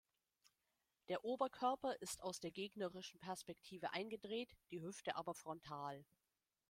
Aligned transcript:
Der 1.09 1.23
Oberkörper 1.23 1.93
ist 2.01 2.23
aus 2.23 2.39
der 2.39 2.49
gegnerischen 2.49 3.19
Perspektive 3.19 3.93
eingedreht, 3.93 4.49
die 4.71 4.81
Hüfte 4.81 5.15
aber 5.15 5.35
frontal. 5.35 6.03